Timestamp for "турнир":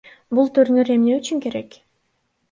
0.53-0.89